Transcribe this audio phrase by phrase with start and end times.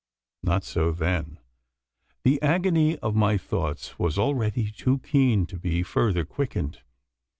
[0.41, 1.37] Not so then.
[2.23, 6.79] The agony of my thoughts was already too keen to be further quickened.